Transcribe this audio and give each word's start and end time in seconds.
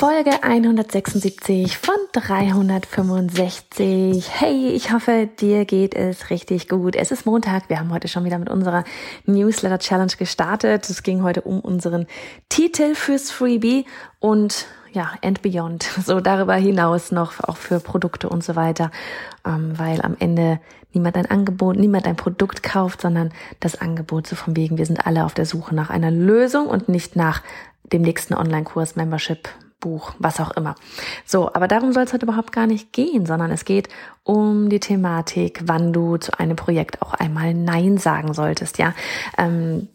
Folge 0.00 0.42
176 0.42 1.76
von 1.76 1.94
365. 2.14 4.30
Hey, 4.32 4.68
ich 4.68 4.94
hoffe, 4.94 5.28
dir 5.38 5.66
geht 5.66 5.94
es 5.94 6.30
richtig 6.30 6.70
gut. 6.70 6.96
Es 6.96 7.10
ist 7.10 7.26
Montag. 7.26 7.68
Wir 7.68 7.78
haben 7.78 7.92
heute 7.92 8.08
schon 8.08 8.24
wieder 8.24 8.38
mit 8.38 8.48
unserer 8.48 8.84
Newsletter 9.26 9.78
Challenge 9.78 10.14
gestartet. 10.18 10.88
Es 10.88 11.02
ging 11.02 11.22
heute 11.22 11.42
um 11.42 11.60
unseren 11.60 12.06
Titel 12.48 12.94
fürs 12.94 13.30
Freebie 13.30 13.84
und 14.20 14.64
ja, 14.90 15.12
and 15.22 15.42
beyond. 15.42 15.84
So 16.06 16.20
darüber 16.20 16.54
hinaus 16.54 17.12
noch 17.12 17.44
auch 17.44 17.58
für 17.58 17.78
Produkte 17.78 18.30
und 18.30 18.42
so 18.42 18.56
weiter. 18.56 18.90
Ähm, 19.46 19.78
weil 19.78 20.00
am 20.00 20.16
Ende 20.18 20.60
niemand 20.94 21.18
ein 21.18 21.26
Angebot, 21.26 21.76
niemand 21.76 22.06
ein 22.06 22.16
Produkt 22.16 22.62
kauft, 22.62 23.02
sondern 23.02 23.34
das 23.60 23.78
Angebot 23.78 24.26
so 24.26 24.34
von 24.34 24.56
wegen, 24.56 24.78
wir 24.78 24.86
sind 24.86 25.06
alle 25.06 25.26
auf 25.26 25.34
der 25.34 25.44
Suche 25.44 25.74
nach 25.74 25.90
einer 25.90 26.10
Lösung 26.10 26.68
und 26.68 26.88
nicht 26.88 27.16
nach 27.16 27.42
dem 27.92 28.00
nächsten 28.00 28.32
Online-Kurs, 28.32 28.96
Membership, 28.96 29.50
Buch, 29.80 30.12
was 30.18 30.40
auch 30.40 30.50
immer. 30.52 30.74
So, 31.24 31.52
aber 31.52 31.66
darum 31.66 31.92
soll 31.92 32.04
es 32.04 32.12
heute 32.12 32.26
überhaupt 32.26 32.52
gar 32.52 32.66
nicht 32.66 32.92
gehen, 32.92 33.26
sondern 33.26 33.50
es 33.50 33.64
geht 33.64 33.88
um 34.22 34.68
die 34.68 34.80
Thematik, 34.80 35.62
wann 35.64 35.92
du 35.92 36.18
zu 36.18 36.38
einem 36.38 36.54
Projekt 36.54 37.02
auch 37.02 37.14
einmal 37.14 37.54
Nein 37.54 37.98
sagen 37.98 38.34
solltest. 38.34 38.78
Ja, 38.78 38.94
ähm, 39.38 39.88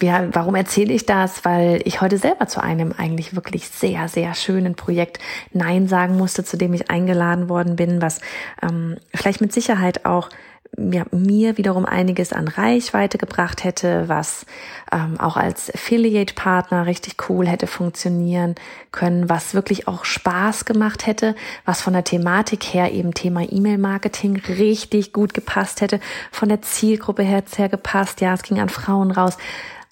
ja 0.00 0.28
warum 0.32 0.54
erzähle 0.54 0.94
ich 0.94 1.04
das? 1.04 1.44
Weil 1.44 1.82
ich 1.84 2.00
heute 2.00 2.16
selber 2.16 2.46
zu 2.46 2.62
einem 2.62 2.94
eigentlich 2.96 3.34
wirklich 3.34 3.68
sehr, 3.68 4.08
sehr 4.08 4.34
schönen 4.34 4.76
Projekt 4.76 5.18
Nein 5.52 5.88
sagen 5.88 6.16
musste, 6.16 6.44
zu 6.44 6.56
dem 6.56 6.72
ich 6.72 6.90
eingeladen 6.90 7.48
worden 7.48 7.76
bin, 7.76 8.00
was 8.00 8.20
ähm, 8.62 8.96
vielleicht 9.12 9.40
mit 9.40 9.52
Sicherheit 9.52 10.06
auch 10.06 10.30
ja, 10.76 11.04
mir 11.10 11.56
wiederum 11.56 11.84
einiges 11.84 12.32
an 12.32 12.48
Reichweite 12.48 13.18
gebracht 13.18 13.64
hätte, 13.64 14.08
was 14.08 14.46
ähm, 14.92 15.18
auch 15.20 15.36
als 15.36 15.72
Affiliate-Partner 15.72 16.86
richtig 16.86 17.16
cool 17.28 17.46
hätte 17.46 17.66
funktionieren 17.66 18.54
können, 18.92 19.28
was 19.28 19.54
wirklich 19.54 19.88
auch 19.88 20.04
Spaß 20.04 20.64
gemacht 20.64 21.06
hätte, 21.06 21.34
was 21.64 21.80
von 21.80 21.92
der 21.92 22.04
Thematik 22.04 22.64
her 22.64 22.92
eben 22.92 23.14
Thema 23.14 23.42
E-Mail-Marketing 23.42 24.40
richtig 24.48 25.12
gut 25.12 25.34
gepasst 25.34 25.80
hätte, 25.80 26.00
von 26.30 26.48
der 26.48 26.62
Zielgruppe 26.62 27.22
her, 27.22 27.42
her 27.56 27.68
gepasst, 27.68 28.20
ja, 28.20 28.34
es 28.34 28.42
ging 28.42 28.60
an 28.60 28.68
Frauen 28.68 29.10
raus. 29.10 29.36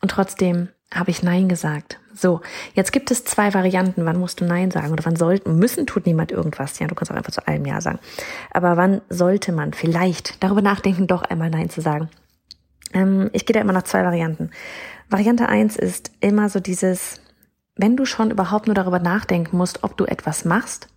Und 0.00 0.10
trotzdem 0.10 0.68
habe 0.94 1.10
ich 1.10 1.22
Nein 1.22 1.48
gesagt. 1.48 1.98
So, 2.14 2.40
jetzt 2.74 2.92
gibt 2.92 3.10
es 3.10 3.24
zwei 3.24 3.54
Varianten. 3.54 4.04
Wann 4.04 4.18
musst 4.18 4.40
du 4.40 4.44
Nein 4.44 4.70
sagen 4.70 4.92
oder 4.92 5.04
wann 5.04 5.16
sollten, 5.16 5.58
müssen 5.58 5.86
tut 5.86 6.06
niemand 6.06 6.32
irgendwas. 6.32 6.78
Ja, 6.78 6.86
du 6.86 6.94
kannst 6.94 7.10
auch 7.10 7.16
einfach 7.16 7.32
zu 7.32 7.46
allem 7.46 7.64
Ja 7.64 7.80
sagen. 7.80 7.98
Aber 8.50 8.76
wann 8.76 9.00
sollte 9.08 9.52
man 9.52 9.72
vielleicht 9.72 10.42
darüber 10.42 10.62
nachdenken, 10.62 11.06
doch 11.06 11.22
einmal 11.22 11.50
Nein 11.50 11.70
zu 11.70 11.80
sagen? 11.80 12.08
Ähm, 12.92 13.30
ich 13.32 13.46
gehe 13.46 13.54
da 13.54 13.60
immer 13.60 13.72
noch 13.72 13.82
zwei 13.82 14.04
Varianten. 14.04 14.50
Variante 15.08 15.48
eins 15.48 15.76
ist 15.76 16.12
immer 16.20 16.48
so 16.48 16.60
dieses, 16.60 17.20
wenn 17.76 17.96
du 17.96 18.04
schon 18.04 18.30
überhaupt 18.30 18.66
nur 18.66 18.74
darüber 18.74 18.98
nachdenken 18.98 19.56
musst, 19.56 19.84
ob 19.84 19.96
du 19.96 20.04
etwas 20.04 20.44
machst, 20.44 20.88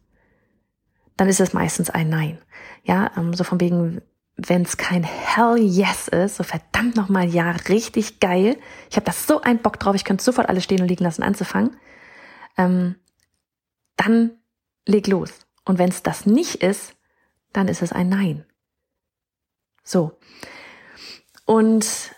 dann 1.18 1.30
ist 1.30 1.40
es 1.40 1.54
meistens 1.54 1.90
ein 1.90 2.10
Nein. 2.10 2.38
Ja, 2.84 3.12
ähm, 3.18 3.34
so 3.34 3.44
von 3.44 3.60
wegen, 3.60 4.02
wenn 4.38 4.64
es 4.64 4.78
kein 4.78 5.04
Hell 5.04 5.58
Yes 5.58 6.08
ist, 6.08 6.36
so 6.38 6.44
verdammt 6.44 6.96
nochmal 6.96 7.28
ja, 7.28 7.52
richtig 7.52 8.20
geil. 8.20 8.58
Ich 8.90 8.98
habe 8.98 9.06
da 9.06 9.14
so 9.14 9.42
einen 9.42 9.60
Bock 9.60 9.80
drauf, 9.80 9.96
ich 9.96 10.04
könnte 10.04 10.24
sofort 10.24 10.50
alles 10.50 10.64
stehen 10.64 10.82
und 10.82 10.88
liegen 10.88 11.04
lassen, 11.04 11.24
anzufangen. 11.24 11.78
Ähm, 12.58 12.96
dann 13.96 14.32
leg 14.86 15.08
los. 15.08 15.32
Und 15.64 15.80
wenn 15.80 15.90
es 15.90 16.04
das 16.04 16.26
nicht 16.26 16.56
ist, 16.56 16.96
dann 17.54 17.68
ist 17.70 17.82
es 17.82 17.94
ein 17.94 18.10
Nein. 18.10 18.46
So. 19.84 20.18
Und 21.46 22.14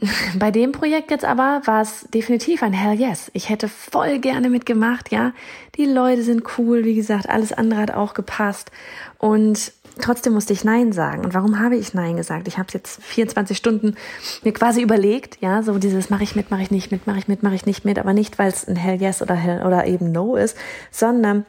bei 0.38 0.50
dem 0.50 0.72
Projekt 0.72 1.10
jetzt 1.10 1.24
aber 1.24 1.62
war 1.64 1.82
es 1.82 2.06
definitiv 2.14 2.62
ein 2.62 2.72
Hell 2.72 2.98
Yes. 2.98 3.30
Ich 3.34 3.48
hätte 3.48 3.68
voll 3.68 4.18
gerne 4.18 4.50
mitgemacht, 4.50 5.10
ja. 5.10 5.32
Die 5.76 5.86
Leute 5.86 6.22
sind 6.22 6.44
cool, 6.58 6.84
wie 6.84 6.94
gesagt, 6.94 7.28
alles 7.28 7.52
andere 7.52 7.80
hat 7.80 7.90
auch 7.92 8.14
gepasst. 8.14 8.70
Und 9.18 9.72
trotzdem 10.00 10.34
musste 10.34 10.52
ich 10.52 10.64
Nein 10.64 10.92
sagen. 10.92 11.24
Und 11.24 11.34
warum 11.34 11.58
habe 11.58 11.76
ich 11.76 11.94
Nein 11.94 12.16
gesagt? 12.16 12.46
Ich 12.48 12.58
habe 12.58 12.68
jetzt 12.72 13.02
24 13.02 13.56
Stunden 13.56 13.96
mir 14.44 14.52
quasi 14.52 14.80
überlegt, 14.80 15.40
ja, 15.40 15.62
so 15.62 15.78
dieses 15.78 16.10
mache 16.10 16.22
ich 16.22 16.36
mit, 16.36 16.50
mache 16.50 16.62
ich 16.62 16.70
nicht 16.70 16.92
mit, 16.92 17.06
mache 17.06 17.18
ich 17.18 17.28
mit, 17.28 17.42
mache 17.42 17.56
ich 17.56 17.66
nicht 17.66 17.84
mit, 17.84 17.98
aber 17.98 18.12
nicht, 18.12 18.38
weil 18.38 18.48
es 18.48 18.66
ein 18.66 18.76
Hell 18.76 19.00
Yes 19.00 19.22
oder 19.22 19.34
Hell 19.34 19.66
oder 19.66 19.86
eben 19.86 20.12
No 20.12 20.36
ist, 20.36 20.56
sondern 20.90 21.44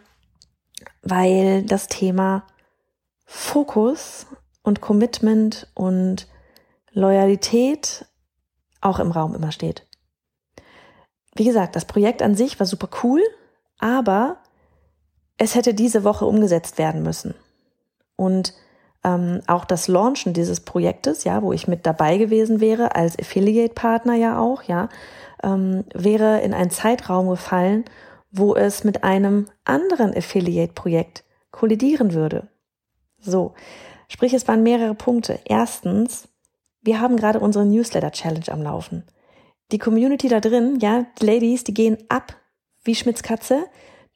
weil 1.03 1.63
das 1.63 1.87
Thema 1.87 2.43
Fokus 3.25 4.25
und 4.63 4.81
Commitment 4.81 5.67
und 5.75 6.27
Loyalität 6.91 8.05
auch 8.81 8.99
im 8.99 9.11
Raum 9.11 9.35
immer 9.35 9.51
steht. 9.51 9.85
Wie 11.35 11.45
gesagt, 11.45 11.75
das 11.75 11.85
Projekt 11.85 12.21
an 12.21 12.35
sich 12.35 12.59
war 12.59 12.65
super 12.65 12.89
cool, 13.03 13.21
aber 13.77 14.37
es 15.37 15.55
hätte 15.55 15.73
diese 15.73 16.03
Woche 16.03 16.25
umgesetzt 16.25 16.77
werden 16.77 17.03
müssen. 17.03 17.33
Und 18.15 18.53
ähm, 19.03 19.41
auch 19.47 19.63
das 19.63 19.87
Launchen 19.87 20.33
dieses 20.33 20.59
Projektes, 20.59 21.23
ja, 21.23 21.41
wo 21.41 21.53
ich 21.53 21.67
mit 21.67 21.85
dabei 21.85 22.17
gewesen 22.17 22.59
wäre, 22.59 22.95
als 22.95 23.17
Affiliate-Partner 23.17 24.15
ja 24.15 24.37
auch, 24.39 24.63
ja, 24.63 24.89
ähm, 25.41 25.85
wäre 25.93 26.41
in 26.41 26.53
einen 26.53 26.71
Zeitraum 26.71 27.29
gefallen, 27.29 27.85
wo 28.31 28.55
es 28.55 28.83
mit 28.83 29.03
einem 29.03 29.47
anderen 29.63 30.15
Affiliate-Projekt 30.15 31.23
kollidieren 31.51 32.13
würde. 32.13 32.49
So, 33.19 33.53
sprich, 34.07 34.33
es 34.33 34.47
waren 34.47 34.63
mehrere 34.63 34.95
Punkte. 34.95 35.39
Erstens, 35.45 36.28
wir 36.81 37.01
haben 37.01 37.17
gerade 37.17 37.39
unsere 37.39 37.65
Newsletter-Challenge 37.65 38.51
am 38.51 38.61
Laufen. 38.61 39.03
Die 39.71 39.79
Community 39.79 40.27
da 40.27 40.39
drin, 40.39 40.79
ja, 40.79 41.05
die 41.19 41.25
Ladies, 41.25 41.63
die 41.63 41.73
gehen 41.73 41.97
ab 42.09 42.35
wie 42.83 42.95
Schmitz 42.95 43.21
Katze. 43.21 43.65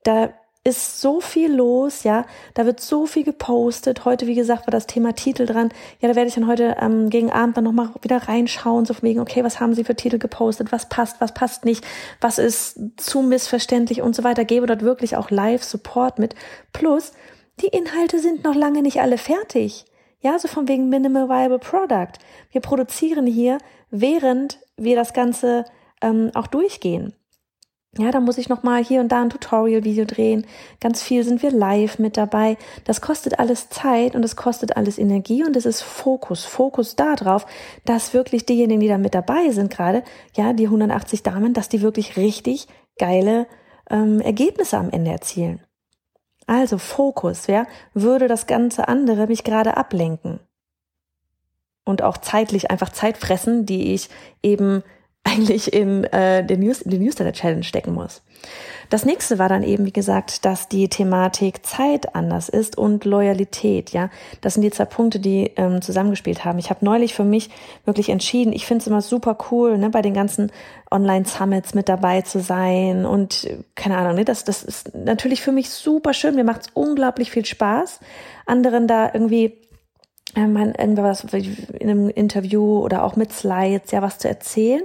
Da 0.04 0.34
ist 0.66 1.02
so 1.02 1.20
viel 1.20 1.54
los, 1.54 2.04
ja, 2.04 2.26
da 2.54 2.66
wird 2.66 2.80
so 2.80 3.06
viel 3.06 3.26
gepostet. 3.26 4.06
Heute, 4.06 4.28
wie 4.28 4.36
gesagt, 4.36 4.66
war 4.66 4.72
das 4.72 4.88
Thema 4.88 5.14
Titel 5.14 5.46
dran. 5.46 5.70
Ja, 6.00 6.08
da 6.08 6.16
werde 6.16 6.30
ich 6.30 6.36
dann 6.36 6.48
heute 6.48 6.78
ähm, 6.80 7.10
gegen 7.10 7.32
Abend 7.32 7.58
dann 7.58 7.66
nochmal 7.66 7.90
wieder 8.02 8.18
reinschauen, 8.18 8.86
so 8.86 8.94
von 8.94 9.04
wegen, 9.04 9.20
okay, 9.20 9.44
was 9.44 9.60
haben 9.60 9.74
sie 9.74 9.84
für 9.84 9.96
Titel 9.96 10.20
gepostet, 10.20 10.72
was 10.72 10.88
passt, 10.88 11.20
was 11.20 11.34
passt 11.34 11.66
nicht, 11.66 11.86
was 12.22 12.38
ist 12.38 12.80
zu 12.96 13.22
missverständlich 13.22 14.02
und 14.02 14.16
so 14.16 14.24
weiter. 14.24 14.46
Gebe 14.46 14.66
dort 14.66 14.84
wirklich 14.84 15.18
auch 15.18 15.30
Live-Support 15.30 16.18
mit. 16.18 16.34
Plus, 16.72 17.12
die 17.60 17.68
Inhalte 17.68 18.20
sind 18.20 18.46
noch 18.46 18.56
lange 18.56 18.82
nicht 18.82 19.02
alle 19.02 19.18
fertig. 19.18 19.86
Ja, 20.24 20.40
so 20.40 20.48
von 20.48 20.70
wegen 20.70 20.88
Minimal 20.88 21.28
Viable 21.28 21.60
Product. 21.60 22.14
Wir 22.50 22.62
produzieren 22.62 23.28
hier, 23.28 23.58
während 23.92 24.58
wir 24.78 24.96
das 24.96 25.12
Ganze 25.12 25.66
ähm, 26.02 26.32
auch 26.34 26.48
durchgehen. 26.48 27.14
Ja, 27.98 28.10
da 28.10 28.22
muss 28.22 28.38
ich 28.38 28.48
noch 28.48 28.64
mal 28.64 28.82
hier 28.82 29.02
und 29.02 29.12
da 29.12 29.22
ein 29.22 29.30
Tutorial-Video 29.30 30.06
drehen. 30.06 30.48
Ganz 30.80 31.04
viel 31.04 31.26
sind 31.26 31.44
wir 31.44 31.52
live 31.52 32.00
mit 32.00 32.16
dabei. 32.16 32.58
Das 32.86 33.02
kostet 33.02 33.38
alles 33.38 33.68
Zeit 33.68 34.16
und 34.16 34.24
es 34.24 34.38
kostet 34.38 34.78
alles 34.78 34.98
Energie 34.98 35.44
und 35.44 35.58
es 35.58 35.66
ist 35.66 35.82
Fokus. 35.82 36.46
Fokus 36.46 36.96
darauf, 36.96 37.46
dass 37.84 38.14
wirklich 38.14 38.46
diejenigen, 38.46 38.80
die 38.80 38.88
da 38.88 38.98
mit 38.98 39.14
dabei 39.14 39.52
sind 39.52 39.72
gerade, 39.72 40.04
ja, 40.38 40.54
die 40.54 40.66
180 40.66 41.22
Damen, 41.22 41.54
dass 41.54 41.68
die 41.68 41.82
wirklich 41.82 42.16
richtig 42.16 42.68
geile 42.98 43.46
ähm, 43.90 44.22
Ergebnisse 44.22 44.78
am 44.78 44.90
Ende 44.90 45.12
erzielen. 45.12 45.62
Also 46.48 46.78
Fokus, 46.78 47.48
ja, 47.48 47.66
würde 47.94 48.28
das 48.28 48.48
ganze 48.48 48.88
andere 48.88 49.28
mich 49.28 49.44
gerade 49.44 49.78
ablenken. 49.78 50.40
Und 51.86 52.02
auch 52.02 52.18
zeitlich 52.18 52.72
einfach 52.72 52.90
Zeit 52.90 53.18
fressen, 53.18 53.66
die 53.66 53.94
ich 53.94 54.10
eben 54.42 54.84
eigentlich 55.24 55.74
in, 55.74 56.04
äh, 56.06 56.46
den, 56.46 56.60
News, 56.60 56.82
in 56.82 56.92
die 56.92 57.00
Newsletter 57.00 57.34
Challenge 57.34 57.64
stecken 57.64 57.94
muss. 57.94 58.24
Das 58.90 59.06
nächste 59.06 59.40
war 59.40 59.50
dann 59.50 59.64
eben, 59.64 59.86
wie 59.86 59.94
gesagt, 59.94 60.46
dass 60.46 60.68
die 60.68 60.88
Thematik 60.88 61.66
Zeit 61.66 62.16
anders 62.16 62.50
ist 62.50 62.78
und 62.78 63.06
Loyalität. 63.06 63.92
Ja, 63.92 64.10
das 64.42 64.54
sind 64.54 64.64
die 64.64 64.72
zwei 64.72 64.86
Punkte, 64.86 65.20
die 65.20 65.52
ähm, 65.56 65.82
zusammengespielt 65.82 66.46
haben. 66.46 66.60
Ich 66.60 66.70
habe 66.70 66.86
neulich 66.86 67.14
für 67.14 67.24
mich 67.24 67.50
wirklich 67.86 68.10
entschieden. 68.10 68.54
Ich 68.54 68.66
finde 68.66 68.82
es 68.82 68.88
immer 68.88 69.02
super 69.02 69.38
cool, 69.52 69.78
ne, 69.78 69.90
bei 69.90 70.02
den 70.02 70.14
ganzen 70.14 70.52
Online-Summits 70.92 71.74
mit 71.74 71.90
dabei 71.90 72.22
zu 72.22 72.40
sein 72.40 73.06
und 73.06 73.48
keine 73.76 73.98
Ahnung. 73.98 74.16
Ne, 74.16 74.26
das, 74.26 74.44
das 74.44 74.64
ist 74.64 74.94
natürlich 74.94 75.42
für 75.42 75.52
mich 75.52 75.70
super 75.70 76.14
schön. 76.14 76.36
Mir 76.36 76.44
macht 76.44 76.62
es 76.62 76.68
unglaublich 76.74 77.32
viel 77.32 77.46
Spaß, 77.46 78.00
anderen 78.46 78.88
da 78.88 79.10
irgendwie 79.14 79.58
äh, 80.36 80.48
man 80.48 80.76
irgendwas 80.76 81.24
in 81.24 81.90
einem 81.90 82.10
Interview 82.10 82.80
oder 82.80 83.04
auch 83.04 83.16
mit 83.16 83.32
Slides 83.32 83.92
ja 83.92 84.02
was 84.02 84.20
zu 84.20 84.28
erzählen. 84.28 84.84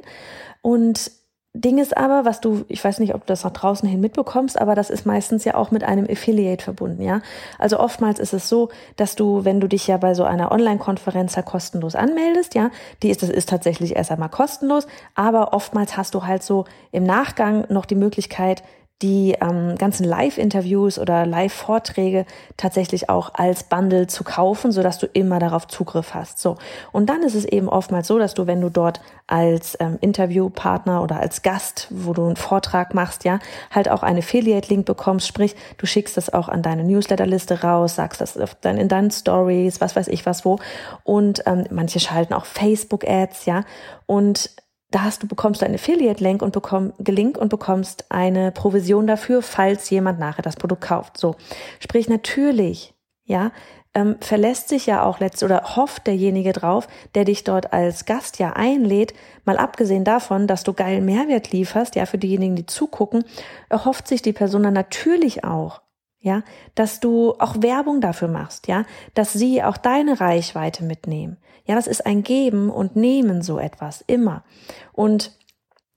Und 0.63 1.11
Ding 1.61 1.79
ist 1.79 1.97
aber, 1.97 2.25
was 2.25 2.41
du, 2.41 2.65
ich 2.69 2.85
weiß 2.85 3.01
nicht, 3.01 3.15
ob 3.15 3.23
du 3.23 3.27
das 3.33 3.43
nach 3.43 3.51
draußen 3.51 3.89
hin 3.89 4.01
mitbekommst, 4.01 4.61
aber 4.61 4.77
das 4.77 4.91
ist 4.91 5.07
meistens 5.07 5.45
ja 5.45 5.57
auch 5.57 5.73
mit 5.73 5.83
einem 5.83 6.07
Affiliate 6.09 6.63
verbunden, 6.63 7.03
ja. 7.03 7.21
Also 7.59 7.81
oftmals 7.81 8.21
ist 8.21 8.33
es 8.33 8.49
so, 8.49 8.69
dass 8.95 9.17
du, 9.17 9.45
wenn 9.45 9.59
du 9.59 9.67
dich 9.67 9.89
ja 9.89 9.97
bei 9.97 10.15
so 10.15 10.23
einer 10.23 10.53
Online-Konferenz 10.53 11.35
ja 11.35 11.43
kostenlos 11.43 11.97
anmeldest, 11.97 12.55
ja, 12.55 12.71
die 13.03 13.11
ist, 13.11 13.23
das 13.23 13.31
ist 13.31 13.49
tatsächlich 13.49 13.97
erst 13.97 14.13
einmal 14.13 14.29
kostenlos, 14.29 14.87
aber 15.17 15.53
oftmals 15.53 15.97
hast 15.97 16.15
du 16.15 16.25
halt 16.25 16.45
so 16.45 16.65
im 16.93 17.03
Nachgang 17.03 17.65
noch 17.69 17.87
die 17.87 17.97
Möglichkeit, 17.97 18.63
die 19.03 19.37
ähm, 19.41 19.77
ganzen 19.77 20.05
Live-Interviews 20.05 20.99
oder 20.99 21.25
Live-Vorträge 21.25 22.27
tatsächlich 22.57 23.09
auch 23.09 23.33
als 23.35 23.63
Bundle 23.63 24.09
zu 24.09 24.25
kaufen, 24.25 24.73
so 24.73 24.83
dass 24.83 24.99
du 24.99 25.07
immer 25.07 25.39
darauf 25.39 25.69
Zugriff 25.69 26.15
hast. 26.15 26.41
So 26.41 26.57
und 26.91 27.07
dann 27.09 27.23
ist 27.23 27.37
es 27.37 27.45
eben 27.45 27.69
oftmals 27.69 28.09
so, 28.09 28.19
dass 28.19 28.35
du, 28.35 28.49
wenn 28.49 28.61
du 28.61 28.71
dort 28.71 29.01
als 29.29 29.77
ähm, 29.79 29.99
Interviewpartner 30.01 31.03
oder 31.03 31.21
als 31.21 31.43
Gast, 31.43 31.87
wo 31.91 32.13
du 32.13 32.27
einen 32.27 32.37
Vortrag 32.37 32.93
machst, 32.95 33.25
ja, 33.25 33.39
halt 33.71 33.89
auch 33.89 34.03
einen 34.03 34.19
Affiliate-Link 34.19 34.85
bekommst. 34.85 35.29
Sprich, 35.29 35.55
du 35.77 35.87
schickst 35.87 36.17
das 36.17 36.33
auch 36.33 36.49
an 36.49 36.63
deine 36.63 36.83
Newsletter-Liste 36.83 37.63
raus, 37.63 37.95
sagst 37.95 38.21
das 38.21 38.37
in 38.65 38.89
deinen 38.89 39.11
Stories, 39.11 39.81
was 39.81 39.95
weiß 39.95 40.09
ich 40.09 40.27
was 40.27 40.45
wo. 40.45 40.59
Und 41.05 41.43
ähm, 41.47 41.67
manche 41.71 42.01
schalten 42.01 42.35
auch 42.35 42.47
Facebook-Ads, 42.47 43.47
ja. 43.47 43.65
Und 44.07 44.51
da 44.91 45.03
hast 45.03 45.23
du 45.23 45.29
bekommst 45.29 45.61
du 45.61 45.67
einen 45.67 45.75
Affiliate-Link 45.75 46.41
und 46.41 46.53
bekomm, 46.53 46.93
Link 46.99 47.37
und 47.37 47.51
bekommst 47.51 48.07
eine 48.11 48.53
Provision 48.53 49.07
dafür, 49.07 49.43
falls 49.43 49.91
jemand 49.91 50.19
nachher 50.19 50.43
das 50.43 50.57
Produkt 50.57 50.83
kauft. 50.83 51.19
So, 51.19 51.37
sprich 51.79 52.09
natürlich, 52.09 52.95
ja, 53.25 53.53
ähm, 53.95 54.17
verlässt 54.21 54.69
sich 54.69 54.87
ja 54.87 55.03
auch 55.03 55.21
letzt 55.21 55.43
oder 55.43 55.77
hofft 55.77 56.07
derjenige 56.07 56.53
drauf, 56.53 56.89
der 57.15 57.25
dich 57.25 57.45
dort 57.45 57.73
als 57.73 58.05
Gast 58.05 58.39
ja 58.39 58.53
einlädt, 58.53 59.13
mal 59.45 59.59
abgesehen 59.59 60.05
davon, 60.05 60.47
dass 60.47 60.65
du 60.65 60.73
geilen 60.73 61.05
Mehrwert 61.05 61.53
lieferst, 61.53 61.95
ja, 61.95 62.07
für 62.07 62.19
diejenigen, 62.19 62.57
die 62.57 62.67
zugucken, 62.67 63.25
erhofft 63.69 64.09
sich 64.09 64.23
die 64.23 64.33
Person 64.33 64.63
dann 64.63 64.75
natürlich 64.75 65.45
auch, 65.45 65.83
ja, 66.21 66.43
dass 66.75 67.01
du 67.01 67.35
auch 67.39 67.61
Werbung 67.61 68.01
dafür 68.01 68.29
machst, 68.29 68.69
ja, 68.69 68.85
dass 69.15 69.33
sie 69.33 69.63
auch 69.63 69.77
deine 69.77 70.21
Reichweite 70.21 70.85
mitnehmen. 70.85 71.39
Ja, 71.69 71.75
das 71.75 71.87
ist 71.87 72.07
ein 72.07 72.23
Geben 72.23 72.71
und 72.71 72.97
Nehmen 72.97 73.43
so 73.43 73.59
etwas 73.59 74.03
immer. 74.07 74.43
Und 74.93 75.33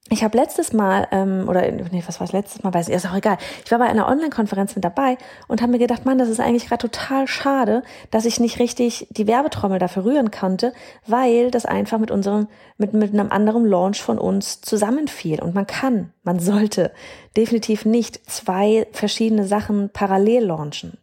ich 0.10 0.26
habe 0.26 0.38
letztes 0.38 0.74
Mal, 0.74 1.08
ähm, 1.12 1.48
oder 1.48 1.72
nee, 1.72 2.04
was 2.06 2.20
war 2.20 2.28
es 2.28 2.34
letztes 2.34 2.64
Mal, 2.64 2.74
weiß 2.74 2.90
ich, 2.90 2.96
ist 2.96 3.06
auch 3.06 3.16
egal. 3.16 3.38
Ich 3.64 3.72
war 3.72 3.80
bei 3.80 3.86
einer 3.86 4.10
Online-Konferenz 4.10 4.76
mit 4.76 4.84
dabei 4.84 5.18
und 5.48 5.62
habe 5.62 5.72
mir 5.72 5.80
gedacht, 5.80 6.06
Mann, 6.06 6.18
das 6.18 6.28
ist 6.28 6.42
eigentlich 6.42 6.68
gerade 6.68 6.90
total 6.90 7.26
schade, 7.28 7.84
dass 8.10 8.26
ich 8.26 8.42
nicht 8.42 8.60
richtig 8.60 9.08
die 9.12 9.26
Werbetrommel 9.26 9.80
dafür 9.80 10.04
rühren 10.04 10.30
konnte, 10.30 10.74
weil 11.08 11.50
das 11.50 11.66
einfach 11.66 12.00
mit 12.00 12.12
unserem, 12.12 12.50
mit, 12.78 12.94
mit 12.94 13.14
einem 13.14 13.32
anderen 13.32 13.66
Launch 13.66 14.02
von 14.02 14.20
uns 14.20 14.60
zusammenfiel. 14.60 15.42
Und 15.42 15.56
man 15.56 15.68
kann, 15.68 16.12
man 16.24 16.40
sollte 16.40 16.92
definitiv 17.38 17.86
nicht 17.86 18.30
zwei 18.30 18.88
verschiedene 18.92 19.48
Sachen 19.48 19.90
parallel 19.94 20.44
launchen. 20.48 20.98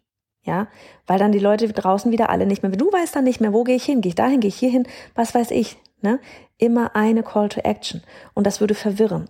Ja, 0.49 0.67
weil 1.06 1.19
dann 1.19 1.31
die 1.31 1.39
Leute 1.39 1.69
draußen 1.69 2.11
wieder 2.11 2.31
alle 2.31 2.47
nicht 2.47 2.62
mehr, 2.62 2.73
du 2.73 2.91
weißt 2.91 3.15
dann 3.15 3.25
nicht 3.25 3.39
mehr, 3.39 3.53
wo 3.53 3.65
gehe 3.65 3.77
ich 3.77 3.85
hin, 3.85 4.00
gehe 4.00 4.09
ich 4.09 4.15
dahin, 4.15 4.41
gehe 4.41 4.49
ich 4.49 4.56
hierhin, 4.56 4.87
was 5.15 5.35
weiß 5.35 5.50
ich, 5.50 5.77
ne? 6.00 6.21
Immer 6.56 6.97
eine 6.97 7.23
Call 7.23 7.50
to 7.50 7.61
Action 7.61 8.03
und 8.33 8.47
das 8.47 8.59
würde 8.59 8.75
verwirren. 8.75 9.29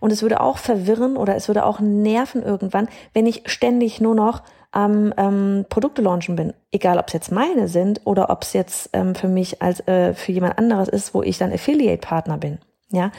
Und 0.00 0.10
es 0.10 0.22
würde 0.22 0.40
auch 0.40 0.56
verwirren 0.56 1.18
oder 1.18 1.36
es 1.36 1.48
würde 1.48 1.66
auch 1.66 1.80
nerven 1.80 2.42
irgendwann, 2.42 2.88
wenn 3.12 3.26
ich 3.26 3.42
ständig 3.44 4.00
nur 4.00 4.14
noch 4.14 4.42
am 4.70 5.12
ähm, 5.18 5.66
Produkte 5.68 6.00
launchen 6.00 6.34
bin. 6.34 6.54
Egal, 6.72 6.98
ob 6.98 7.08
es 7.08 7.12
jetzt 7.12 7.30
meine 7.30 7.68
sind 7.68 8.00
oder 8.06 8.30
ob 8.30 8.42
es 8.42 8.54
jetzt 8.54 8.88
ähm, 8.94 9.14
für 9.14 9.28
mich 9.28 9.60
als 9.60 9.86
äh, 9.86 10.14
für 10.14 10.32
jemand 10.32 10.56
anderes 10.56 10.88
ist, 10.88 11.12
wo 11.12 11.22
ich 11.22 11.36
dann 11.36 11.52
Affiliate-Partner 11.52 12.38
bin. 12.38 12.58
Ja. 12.88 13.12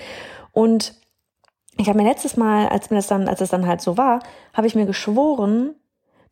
Und 0.52 0.96
ich 1.78 1.90
habe 1.90 2.02
mir 2.02 2.10
letztes 2.10 2.38
Mal, 2.38 2.70
als 2.70 2.90
mir 2.90 2.96
das 2.96 3.08
dann, 3.08 3.28
als 3.28 3.40
es 3.40 3.52
dann 3.52 3.68
halt 3.68 3.82
so 3.82 3.98
war, 3.98 4.22
habe 4.54 4.66
ich 4.66 4.74
mir 4.74 4.88
geschworen, 4.88 5.76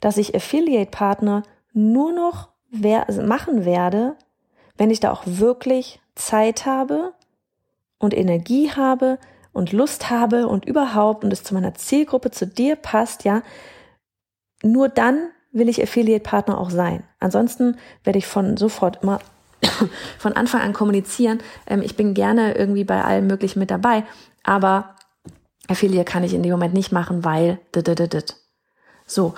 dass 0.04 0.18
ich 0.18 0.36
Affiliate-Partner 0.36 1.44
nur 1.72 2.12
noch 2.12 2.50
wer 2.70 3.08
machen 3.26 3.64
werde, 3.64 4.18
wenn 4.78 4.92
ich 4.92 5.00
da 5.00 5.14
auch 5.14 5.24
wirklich 5.26 6.02
Zeit 6.14 6.66
habe 6.66 7.14
und 8.00 8.14
Energie 8.14 8.70
habe 8.70 9.18
und 9.54 9.72
Lust 9.72 10.10
habe 10.10 10.48
und 10.48 10.66
überhaupt 10.66 11.24
und 11.24 11.32
es 11.32 11.44
zu 11.44 11.54
meiner 11.54 11.74
Zielgruppe, 11.76 12.32
zu 12.32 12.46
dir 12.46 12.76
passt, 12.76 13.24
ja, 13.24 13.44
nur 14.62 14.90
dann 14.90 15.30
will 15.54 15.70
ich 15.70 15.82
Affiliate-Partner 15.82 16.58
auch 16.58 16.70
sein. 16.70 17.04
Ansonsten 17.22 17.78
werde 18.04 18.20
ich 18.20 18.28
von 18.28 18.58
sofort 18.58 19.04
immer 19.04 19.20
von 20.18 20.34
Anfang 20.34 20.60
an 20.60 20.74
kommunizieren. 20.74 21.40
Ähm, 21.66 21.82
ich 21.82 21.96
bin 21.96 22.14
gerne 22.14 22.56
irgendwie 22.56 22.84
bei 22.84 23.06
allem 23.06 23.28
Möglichen 23.28 23.60
mit 23.60 23.72
dabei, 23.72 24.04
aber 24.44 24.96
Affiliate 25.70 26.12
kann 26.12 26.26
ich 26.26 26.34
in 26.34 26.44
dem 26.44 26.52
Moment 26.52 26.74
nicht 26.74 26.92
machen, 26.92 27.24
weil 27.24 27.60
so 29.06 29.34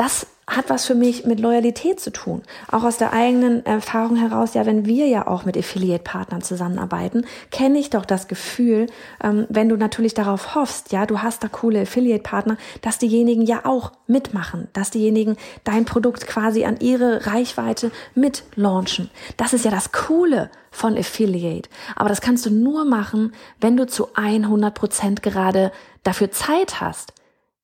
das 0.00 0.26
hat 0.46 0.70
was 0.70 0.86
für 0.86 0.94
mich 0.94 1.26
mit 1.26 1.40
Loyalität 1.40 2.00
zu 2.00 2.10
tun. 2.10 2.40
Auch 2.72 2.84
aus 2.84 2.96
der 2.96 3.12
eigenen 3.12 3.66
Erfahrung 3.66 4.16
heraus, 4.16 4.54
ja, 4.54 4.64
wenn 4.64 4.86
wir 4.86 5.06
ja 5.06 5.26
auch 5.26 5.44
mit 5.44 5.58
Affiliate-Partnern 5.58 6.40
zusammenarbeiten, 6.40 7.26
kenne 7.50 7.78
ich 7.78 7.90
doch 7.90 8.06
das 8.06 8.26
Gefühl, 8.26 8.86
ähm, 9.22 9.46
wenn 9.50 9.68
du 9.68 9.76
natürlich 9.76 10.14
darauf 10.14 10.54
hoffst, 10.54 10.90
ja, 10.90 11.04
du 11.04 11.20
hast 11.20 11.44
da 11.44 11.48
coole 11.48 11.82
Affiliate-Partner, 11.82 12.56
dass 12.80 12.96
diejenigen 12.96 13.42
ja 13.42 13.66
auch 13.66 13.92
mitmachen, 14.06 14.68
dass 14.72 14.90
diejenigen 14.90 15.36
dein 15.64 15.84
Produkt 15.84 16.26
quasi 16.26 16.64
an 16.64 16.80
ihre 16.80 17.26
Reichweite 17.26 17.90
mit 18.14 18.44
launchen. 18.54 19.10
Das 19.36 19.52
ist 19.52 19.66
ja 19.66 19.70
das 19.70 19.92
Coole 19.92 20.50
von 20.70 20.96
Affiliate. 20.96 21.68
Aber 21.94 22.08
das 22.08 22.22
kannst 22.22 22.46
du 22.46 22.50
nur 22.50 22.86
machen, 22.86 23.34
wenn 23.60 23.76
du 23.76 23.86
zu 23.86 24.14
100 24.14 24.74
Prozent 24.74 25.22
gerade 25.22 25.72
dafür 26.04 26.30
Zeit 26.30 26.80
hast. 26.80 27.12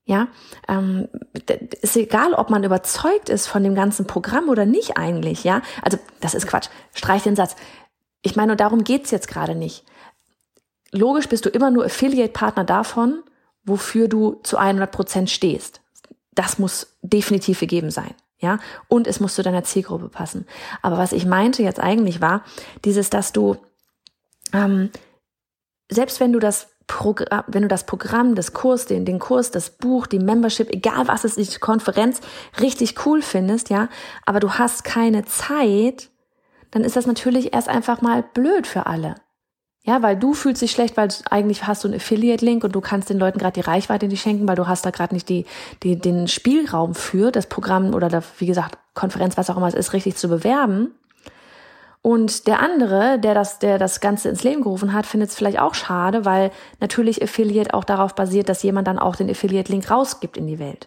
Ja, 0.09 0.29
ähm, 0.69 1.09
ist 1.83 1.97
egal, 1.97 2.33
ob 2.33 2.49
man 2.49 2.63
überzeugt 2.63 3.29
ist 3.29 3.49
von 3.49 3.65
dem 3.65 3.75
ganzen 3.75 4.07
Programm 4.07 4.49
oder 4.49 4.65
nicht 4.65 4.97
eigentlich. 4.97 5.43
Ja, 5.43 5.63
also 5.83 5.99
das 6.21 6.35
ist 6.35 6.47
Quatsch. 6.47 6.69
Streich 6.95 7.25
den 7.25 7.35
Satz. 7.35 7.57
Ich 8.23 8.37
meine, 8.37 8.55
darum 8.55 8.85
geht's 8.85 9.11
jetzt 9.11 9.27
gerade 9.27 9.57
nicht. 9.57 9.85
Logisch 10.93 11.29
bist 11.29 11.45
du 11.45 11.49
immer 11.49 11.73
nur 11.73 11.87
Affiliate-Partner 11.87 12.63
davon, 12.63 13.25
wofür 13.65 14.07
du 14.07 14.41
zu 14.45 14.59
100 14.59 14.93
Prozent 14.93 15.29
stehst. 15.29 15.81
Das 16.37 16.61
muss 16.61 16.97
definitiv 17.03 17.59
gegeben 17.59 17.91
sein. 17.91 18.15
Ja, 18.39 18.59
und 18.87 19.09
es 19.09 19.19
muss 19.19 19.35
zu 19.35 19.43
deiner 19.43 19.65
Zielgruppe 19.65 20.09
passen. 20.09 20.47
Aber 20.83 20.99
was 20.99 21.13
ich 21.13 21.27
meinte 21.27 21.65
jetzt 21.65 21.81
eigentlich 21.81 22.21
war, 22.21 22.45
dieses, 22.85 23.11
dass 23.11 23.33
du, 23.33 23.57
ähm, 24.53 24.91
selbst 25.91 26.21
wenn 26.21 26.33
du 26.33 26.39
das 26.39 26.69
Programm, 26.87 27.45
wenn 27.49 27.63
du 27.63 27.69
das 27.69 27.85
Programm, 27.85 28.35
das 28.35 28.53
Kurs, 28.53 28.87
den, 28.87 29.05
den 29.05 29.19
Kurs, 29.19 29.51
das 29.51 29.71
Buch, 29.71 30.07
die 30.07 30.19
Membership, 30.19 30.71
egal 30.73 31.09
was 31.09 31.25
es 31.25 31.37
ist, 31.37 31.55
die 31.55 31.59
Konferenz 31.59 32.21
richtig 32.61 33.07
cool 33.07 33.23
findest, 33.23 33.71
ja, 33.71 33.89
aber 34.25 34.41
du 34.41 34.53
hast 34.53 34.85
keine 34.85 35.25
Zeit, 35.25 36.11
dann 36.71 36.85
ist 36.85 36.97
das 36.97 37.07
natürlich 37.07 37.53
erst 37.55 37.69
einfach 37.69 38.03
mal 38.03 38.23
blöd 38.23 38.67
für 38.67 38.87
alle. 38.87 39.17
Ja, 39.85 40.03
weil 40.03 40.17
du 40.17 40.35
fühlst 40.35 40.63
dich 40.63 40.73
schlecht, 40.73 40.97
weil 40.97 41.09
eigentlich 41.31 41.65
hast 41.65 41.85
du 41.85 41.89
einen 41.89 41.99
Affiliate-Link 41.99 42.65
und 42.65 42.75
du 42.75 42.81
kannst 42.81 43.09
den 43.09 43.21
Leuten 43.21 43.39
gerade 43.39 43.53
die 43.53 43.69
Reichweite 43.69 44.09
nicht 44.09 44.21
schenken, 44.21 44.49
weil 44.49 44.57
du 44.57 44.67
hast 44.67 44.85
da 44.85 44.91
gerade 44.91 45.15
nicht 45.15 45.29
die, 45.29 45.47
die, 45.85 45.97
den 45.97 46.27
Spielraum 46.27 46.97
für 46.97 47.31
das 47.31 47.47
Programm 47.47 47.95
oder 47.95 48.09
da, 48.09 48.21
wie 48.39 48.47
gesagt, 48.47 48.79
Konferenz, 48.95 49.37
was 49.37 49.49
auch 49.49 49.57
immer 49.57 49.69
es 49.69 49.75
ist, 49.75 49.93
richtig 49.93 50.17
zu 50.17 50.29
bewerben. 50.29 50.93
Und 52.07 52.47
der 52.47 52.61
andere, 52.61 53.19
der 53.19 53.35
das, 53.35 53.59
der 53.59 53.79
das 53.79 53.99
Ganze 53.99 54.29
ins 54.29 54.45
Leben 54.45 54.63
gerufen 54.63 54.93
hat, 54.93 55.07
findet 55.07 55.31
es 55.31 55.35
vielleicht 55.35 55.59
auch 55.59 55.75
schade, 55.75 56.25
weil 56.25 56.53
natürlich 56.79 57.21
Affiliate 57.21 57.75
auch 57.75 57.83
darauf 57.83 58.15
basiert, 58.15 58.49
dass 58.49 58.63
jemand 58.63 58.87
dann 58.87 59.01
auch 59.01 59.17
den 59.17 59.29
Affiliate-Link 59.29 59.91
rausgibt 59.91 60.37
in 60.37 60.47
die 60.47 60.61
Welt. 60.61 60.87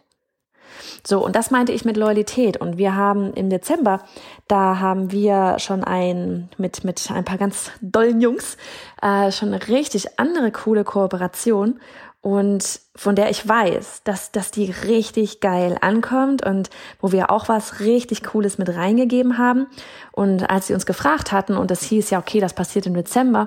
So, 1.06 1.22
und 1.22 1.36
das 1.36 1.52
meinte 1.52 1.74
ich 1.74 1.84
mit 1.84 1.98
Loyalität. 1.98 2.56
Und 2.56 2.78
wir 2.78 2.96
haben 2.96 3.34
im 3.34 3.50
Dezember, 3.50 4.00
da 4.48 4.80
haben 4.80 5.12
wir 5.12 5.60
schon 5.60 5.84
ein, 5.84 6.48
mit, 6.58 6.86
mit 6.86 7.12
ein 7.12 7.26
paar 7.26 7.38
ganz 7.38 7.72
dollen 7.82 8.22
Jungs, 8.22 8.56
äh, 9.02 9.30
schon 9.34 9.54
eine 9.54 9.68
richtig 9.68 10.18
andere 10.20 10.54
coole 10.54 10.86
Kooperation 10.86 11.82
und 12.22 12.82
von 12.96 13.16
der 13.16 13.30
ich 13.30 13.48
weiß, 13.48 14.04
dass, 14.04 14.32
dass 14.32 14.52
die 14.52 14.72
richtig 14.72 15.40
geil 15.40 15.78
ankommt 15.80 16.46
und 16.46 16.70
wo 17.00 17.12
wir 17.14 17.32
auch 17.32 17.48
was 17.48 17.80
richtig 17.80 18.24
Cooles 18.24 18.58
mit 18.58 18.70
reingegeben 18.70 19.38
haben. 19.38 19.68
Und 20.12 20.50
als 20.50 20.68
sie 20.68 20.74
uns 20.74 20.86
gefragt 20.86 21.32
hatten 21.32 21.56
und 21.56 21.72
es 21.72 21.84
hieß 21.84 22.10
ja, 22.10 22.20
okay, 22.20 22.42
das 22.42 22.54
passiert 22.54 22.86
im 22.88 22.94
Dezember, 22.94 23.46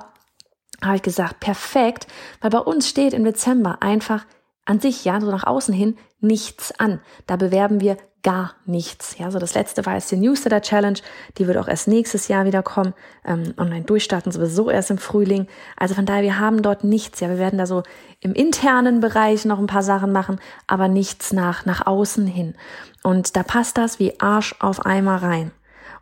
habe 0.82 0.96
ich 0.96 1.02
gesagt, 1.02 1.40
perfekt, 1.40 2.06
weil 2.40 2.50
bei 2.50 2.58
uns 2.58 2.88
steht 2.88 3.12
im 3.12 3.24
Dezember 3.24 3.78
einfach 3.82 4.24
an 4.64 4.80
sich, 4.80 5.04
ja, 5.04 5.20
so 5.20 5.30
nach 5.30 5.44
außen 5.44 5.74
hin 5.74 5.98
nichts 6.20 6.72
an. 6.78 7.00
Da 7.26 7.36
bewerben 7.36 7.80
wir 7.80 7.98
gar 8.22 8.54
nichts. 8.66 9.18
Ja, 9.18 9.30
so 9.30 9.38
das 9.38 9.54
letzte 9.54 9.84
war 9.84 9.94
jetzt 9.94 10.10
die 10.10 10.16
Newsletter 10.16 10.60
Challenge. 10.60 10.98
Die 11.38 11.46
wird 11.46 11.58
auch 11.58 11.68
erst 11.68 11.88
nächstes 11.88 12.28
Jahr 12.28 12.44
wieder 12.44 12.62
kommen. 12.62 12.94
Ähm, 13.24 13.54
online 13.56 13.84
durchstarten 13.84 14.30
sowieso 14.30 14.70
erst 14.70 14.90
im 14.90 14.98
Frühling. 14.98 15.48
Also 15.76 15.94
von 15.94 16.06
daher, 16.06 16.22
wir 16.22 16.38
haben 16.38 16.62
dort 16.62 16.84
nichts. 16.84 17.20
Ja, 17.20 17.28
wir 17.28 17.38
werden 17.38 17.58
da 17.58 17.66
so 17.66 17.82
im 18.20 18.32
internen 18.32 19.00
Bereich 19.00 19.44
noch 19.44 19.58
ein 19.58 19.66
paar 19.66 19.82
Sachen 19.82 20.12
machen, 20.12 20.40
aber 20.66 20.88
nichts 20.88 21.32
nach, 21.32 21.66
nach 21.66 21.86
außen 21.86 22.26
hin. 22.26 22.54
Und 23.02 23.36
da 23.36 23.42
passt 23.42 23.78
das 23.78 23.98
wie 23.98 24.20
Arsch 24.20 24.54
auf 24.60 24.86
Eimer 24.86 25.22
rein. 25.22 25.50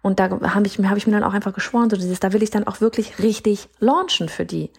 Und 0.03 0.19
da 0.19 0.31
habe 0.31 0.67
ich, 0.67 0.79
hab 0.79 0.97
ich 0.97 1.07
mir 1.07 1.13
dann 1.15 1.25
auch 1.25 1.35
einfach 1.35 1.55
geschworen, 1.55 1.91
so 1.91 1.97
dieses, 1.97 2.21
da 2.21 2.33
will 2.33 2.43
ich 2.43 2.51
dann 2.51 2.67
auch 2.67 2.81
wirklich 2.81 3.19
richtig 3.19 3.69
launchen 3.79 4.29
für 4.29 4.45
die. 4.45 4.71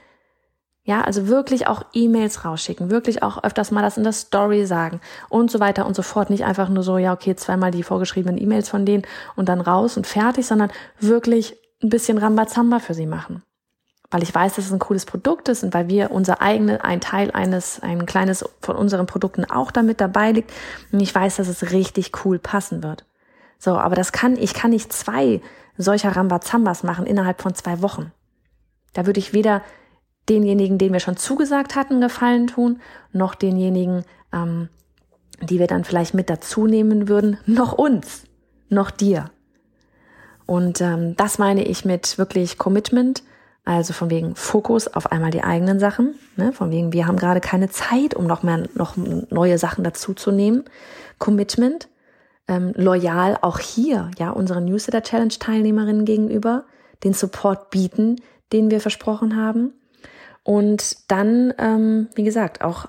Ja, 0.92 1.04
also 1.04 1.30
wirklich 1.30 1.68
auch 1.68 1.84
E-Mails 1.94 2.44
rausschicken, 2.44 2.90
wirklich 2.90 3.24
auch 3.24 3.46
öfters 3.46 3.72
mal 3.72 3.82
das 3.82 3.96
in 3.96 4.04
der 4.04 4.12
Story 4.12 4.66
sagen 4.66 5.00
und 5.30 5.50
so 5.50 5.62
weiter 5.62 5.86
und 5.86 5.96
so 5.96 6.02
fort. 6.02 6.30
Nicht 6.30 6.44
einfach 6.44 6.68
nur 6.68 6.84
so, 6.84 6.98
ja, 6.98 7.14
okay, 7.14 7.34
zweimal 7.34 7.72
die 7.72 7.82
vorgeschriebenen 7.82 8.38
E-Mails 8.38 8.68
von 8.68 8.86
denen 8.86 9.04
und 9.38 9.48
dann 9.48 9.62
raus 9.62 9.96
und 9.96 10.06
fertig, 10.06 10.46
sondern 10.46 10.70
wirklich 11.00 11.56
ein 11.82 11.88
bisschen 11.88 12.18
Rambazamba 12.18 12.80
für 12.80 12.94
sie 12.94 13.06
machen. 13.06 13.42
Weil 14.10 14.22
ich 14.22 14.36
weiß, 14.36 14.56
dass 14.56 14.66
es 14.66 14.74
ein 14.74 14.80
cooles 14.80 15.06
Produkt 15.06 15.48
ist 15.48 15.64
und 15.64 15.74
weil 15.74 15.88
wir 15.88 16.12
unser 16.12 16.42
eigene, 16.42 16.84
ein 16.84 17.00
Teil 17.00 17.32
eines, 17.32 17.80
ein 17.82 18.06
kleines 18.06 18.44
von 18.60 18.76
unseren 18.76 19.06
Produkten 19.06 19.46
auch 19.46 19.72
damit 19.72 20.02
dabei 20.02 20.34
liegt. 20.34 20.52
Und 20.92 21.00
ich 21.00 21.16
weiß, 21.16 21.38
dass 21.38 21.48
es 21.48 21.72
richtig 21.72 22.12
cool 22.26 22.38
passen 22.38 22.84
wird. 22.84 23.06
So, 23.60 23.78
aber 23.78 23.96
das 23.96 24.12
kann, 24.12 24.36
ich 24.36 24.54
kann 24.54 24.72
nicht 24.72 24.92
zwei 24.92 25.40
solcher 25.78 26.18
Rambazambas 26.18 26.84
machen 26.84 27.06
innerhalb 27.06 27.42
von 27.42 27.56
zwei 27.56 27.82
Wochen. 27.82 28.12
Da 28.92 29.06
würde 29.06 29.22
ich 29.22 29.32
weder 29.32 29.62
denjenigen, 30.32 30.78
denen 30.78 30.94
wir 30.94 31.02
schon 31.02 31.18
zugesagt 31.18 31.76
hatten, 31.76 32.02
Gefallen 32.02 32.48
tun, 32.48 32.80
noch 33.12 33.36
denjenigen, 33.36 34.04
ähm, 34.34 34.70
die 35.42 35.60
wir 35.60 35.68
dann 35.68 35.84
vielleicht 35.84 36.14
mit 36.14 36.30
dazu 36.30 36.66
nehmen 36.66 37.08
würden, 37.08 37.38
noch 37.46 37.74
uns, 37.74 38.24
noch 38.70 38.90
dir. 38.90 39.26
Und 40.46 40.82
ähm, 40.82 41.16
das 41.18 41.38
meine 41.38 41.66
ich 41.66 41.86
mit 41.86 42.18
wirklich 42.18 42.58
Commitment, 42.58 43.24
also 43.64 43.94
von 43.94 44.10
wegen 44.10 44.36
Fokus 44.36 44.88
auf 44.88 45.12
einmal 45.12 45.32
die 45.32 45.44
eigenen 45.44 45.80
Sachen, 45.80 46.16
ne? 46.36 46.52
von 46.52 46.72
wegen 46.72 46.94
wir 46.94 47.06
haben 47.06 47.18
gerade 47.18 47.42
keine 47.42 47.70
Zeit, 47.70 48.16
um 48.16 48.26
noch 48.26 48.42
mehr 48.42 48.64
noch 48.74 48.96
neue 48.98 49.58
Sachen 49.58 49.84
dazu 49.84 50.14
zu 50.14 50.32
nehmen. 50.32 50.64
Commitment, 51.20 51.88
ähm, 52.48 52.74
loyal 52.76 53.38
auch 53.42 53.60
hier, 53.60 54.10
ja, 54.18 54.32
unseren 54.32 54.66
Newsletter 54.66 55.04
Challenge 55.04 55.34
Teilnehmerinnen 55.38 56.06
gegenüber, 56.06 56.66
den 57.04 57.14
Support 57.14 57.70
bieten, 57.70 58.16
den 58.52 58.72
wir 58.72 58.82
versprochen 58.82 59.36
haben 59.36 59.74
und 60.44 61.12
dann, 61.12 61.54
ähm, 61.58 62.10
wie 62.16 62.24
gesagt, 62.24 62.64
auch 62.64 62.88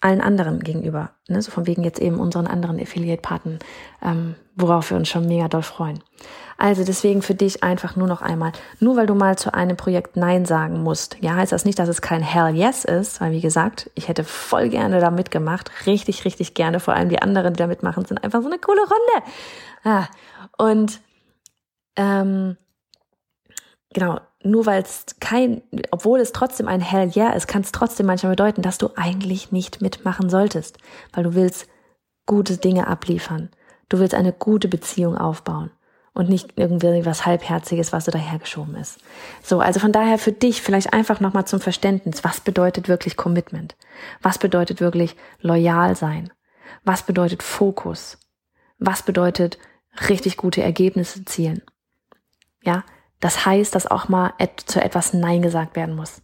allen 0.00 0.20
anderen 0.20 0.60
gegenüber. 0.60 1.10
Ne? 1.28 1.42
So 1.42 1.50
von 1.50 1.66
wegen 1.66 1.82
jetzt 1.82 1.98
eben 1.98 2.20
unseren 2.20 2.46
anderen 2.46 2.80
Affiliate-Partnern, 2.80 3.58
ähm, 4.02 4.36
worauf 4.54 4.90
wir 4.90 4.96
uns 4.96 5.08
schon 5.08 5.26
mega 5.26 5.48
doll 5.48 5.62
freuen. 5.62 6.00
Also 6.56 6.84
deswegen 6.84 7.22
für 7.22 7.34
dich 7.34 7.62
einfach 7.62 7.96
nur 7.96 8.06
noch 8.06 8.22
einmal, 8.22 8.52
nur 8.80 8.96
weil 8.96 9.06
du 9.06 9.14
mal 9.14 9.36
zu 9.36 9.54
einem 9.54 9.76
Projekt 9.76 10.16
Nein 10.16 10.44
sagen 10.44 10.82
musst, 10.82 11.16
ja, 11.20 11.34
heißt 11.34 11.52
das 11.52 11.64
nicht, 11.64 11.78
dass 11.78 11.88
es 11.88 12.00
kein 12.00 12.22
Hell 12.22 12.54
Yes 12.54 12.84
ist, 12.84 13.20
weil 13.20 13.32
wie 13.32 13.40
gesagt, 13.40 13.90
ich 13.94 14.08
hätte 14.08 14.24
voll 14.24 14.68
gerne 14.68 15.00
da 15.00 15.10
mitgemacht, 15.10 15.70
richtig, 15.86 16.24
richtig 16.24 16.54
gerne, 16.54 16.80
vor 16.80 16.94
allem 16.94 17.08
die 17.08 17.22
anderen, 17.22 17.54
die 17.54 17.58
da 17.58 17.66
mitmachen, 17.66 18.04
sind 18.04 18.22
einfach 18.22 18.42
so 18.42 18.48
eine 18.48 18.58
coole 18.58 18.80
Runde. 18.80 19.30
Ah, 19.84 20.06
und 20.58 21.00
ähm, 21.96 22.56
genau, 23.92 24.20
nur 24.42 24.66
weil 24.66 24.82
es 24.82 25.06
kein, 25.20 25.62
obwohl 25.90 26.20
es 26.20 26.32
trotzdem 26.32 26.68
ein 26.68 26.80
Hell 26.80 27.10
yeah 27.16 27.32
ist, 27.32 27.48
kann 27.48 27.62
es 27.62 27.72
trotzdem 27.72 28.06
manchmal 28.06 28.32
bedeuten, 28.32 28.62
dass 28.62 28.78
du 28.78 28.90
eigentlich 28.96 29.52
nicht 29.52 29.80
mitmachen 29.82 30.30
solltest, 30.30 30.78
weil 31.12 31.24
du 31.24 31.34
willst 31.34 31.68
gute 32.26 32.56
Dinge 32.56 32.86
abliefern. 32.86 33.50
Du 33.88 33.98
willst 33.98 34.14
eine 34.14 34.32
gute 34.32 34.68
Beziehung 34.68 35.16
aufbauen 35.16 35.70
und 36.12 36.28
nicht 36.28 36.54
irgendwie 36.56 37.06
was 37.06 37.24
halbherziges, 37.24 37.92
was 37.92 38.04
so 38.04 38.10
dahergeschoben 38.10 38.74
ist. 38.74 38.98
So, 39.42 39.60
also 39.60 39.80
von 39.80 39.92
daher 39.92 40.18
für 40.18 40.32
dich 40.32 40.60
vielleicht 40.62 40.92
einfach 40.92 41.20
nochmal 41.20 41.46
zum 41.46 41.60
Verständnis, 41.60 42.24
was 42.24 42.40
bedeutet 42.40 42.88
wirklich 42.88 43.16
Commitment? 43.16 43.76
Was 44.20 44.38
bedeutet 44.38 44.80
wirklich 44.80 45.16
loyal 45.40 45.96
sein? 45.96 46.32
Was 46.84 47.02
bedeutet 47.02 47.42
Fokus? 47.42 48.18
Was 48.78 49.02
bedeutet 49.02 49.58
richtig 50.08 50.36
gute 50.36 50.62
Ergebnisse 50.62 51.24
zielen? 51.24 51.62
Ja, 52.62 52.84
das 53.20 53.44
heißt, 53.44 53.74
dass 53.74 53.86
auch 53.86 54.08
mal 54.08 54.32
zu 54.66 54.82
etwas 54.82 55.12
Nein 55.12 55.42
gesagt 55.42 55.76
werden 55.76 55.96
muss. 55.96 56.22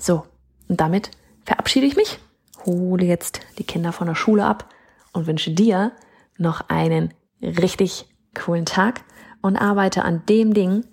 So, 0.00 0.26
und 0.68 0.80
damit 0.80 1.10
verabschiede 1.44 1.86
ich 1.86 1.96
mich, 1.96 2.18
hole 2.66 3.04
jetzt 3.04 3.40
die 3.58 3.64
Kinder 3.64 3.92
von 3.92 4.06
der 4.06 4.14
Schule 4.14 4.44
ab 4.44 4.68
und 5.12 5.26
wünsche 5.26 5.50
dir 5.50 5.92
noch 6.36 6.68
einen 6.68 7.14
richtig 7.40 8.06
coolen 8.34 8.66
Tag 8.66 9.02
und 9.42 9.56
arbeite 9.56 10.04
an 10.04 10.24
dem 10.26 10.54
Ding, 10.54 10.84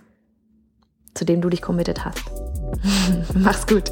zu 1.14 1.26
dem 1.26 1.42
du 1.42 1.50
dich 1.50 1.62
committed 1.62 2.06
hast. 2.06 2.24
Mach's 3.34 3.66
gut. 3.66 3.92